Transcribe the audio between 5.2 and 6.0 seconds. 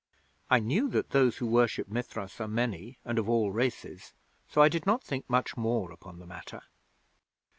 much more